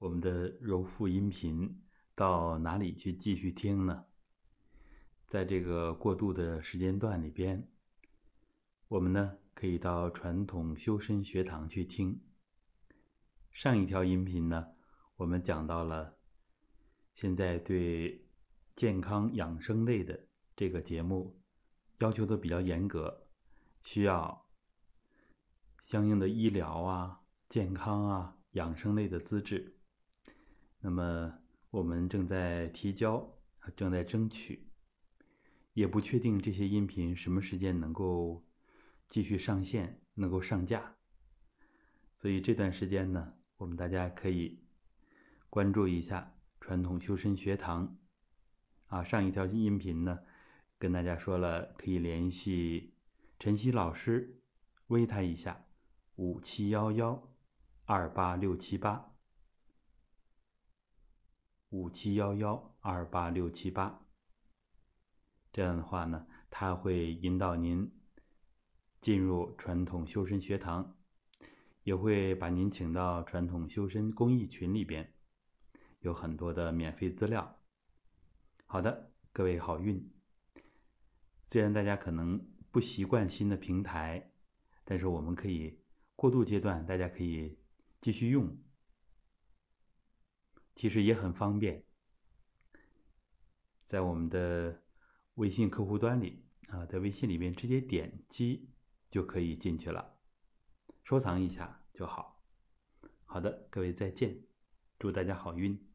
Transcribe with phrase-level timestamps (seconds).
[0.00, 1.82] 我们的柔腹音频
[2.14, 4.06] 到哪里去继续听呢？
[5.28, 7.68] 在这个过渡的时间段里边，
[8.88, 12.18] 我们呢可以到传统修身学堂去听。
[13.52, 14.68] 上一条音频呢，
[15.16, 16.16] 我们讲到了
[17.12, 18.26] 现在对
[18.74, 20.18] 健康养生类的
[20.56, 21.38] 这个节目
[21.98, 23.26] 要求都比较严格，
[23.82, 24.46] 需要
[25.82, 27.20] 相应的医疗啊、
[27.50, 29.76] 健康啊、养生类的资质。
[30.80, 31.38] 那么
[31.70, 33.38] 我们正在提交，
[33.76, 34.66] 正在争取，
[35.74, 38.44] 也不确定这些音频什么时间能够
[39.08, 40.96] 继续上线，能够上架。
[42.16, 44.62] 所以这段时间呢，我们大家可以
[45.48, 47.98] 关注一下传统修身学堂。
[48.86, 50.18] 啊，上一条音频呢，
[50.78, 52.94] 跟大家说了可以联系
[53.38, 54.40] 晨曦老师，
[54.88, 55.64] 微他一下，
[56.16, 57.30] 五七幺幺
[57.84, 59.09] 二八六七八。
[61.70, 64.04] 五七幺幺二八六七八，
[65.52, 67.92] 这样的话呢，他会引导您
[69.00, 70.96] 进入传统修身学堂，
[71.84, 75.14] 也会把您请到传统修身公益群里边，
[76.00, 77.60] 有很多的免费资料。
[78.66, 80.12] 好的，各位好运。
[81.46, 84.32] 虽然大家可能不习惯新的平台，
[84.84, 85.78] 但是我们可以
[86.16, 87.56] 过渡阶段，大家可以
[88.00, 88.58] 继续用。
[90.80, 91.84] 其实也很方便，
[93.86, 94.80] 在我们的
[95.34, 98.70] 微信客户端里啊，在微信里面直接点击
[99.10, 100.16] 就可以进去了，
[101.04, 102.42] 收藏一下就好。
[103.26, 104.42] 好的，各位再见，
[104.98, 105.89] 祝大家好运。